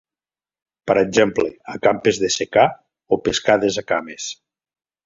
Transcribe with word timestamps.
Per 0.91 0.95
exemple, 1.01 1.51
"acampes 1.75 2.23
de 2.25 2.33
secà" 2.39 2.67
o 3.19 3.25
"pescades 3.29 3.83
a 3.85 3.87
cames". 3.95 4.33